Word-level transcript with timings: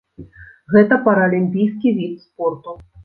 Гэта 0.75 0.97
паралімпійскі 1.07 1.93
від 2.01 2.17
спорту. 2.25 2.75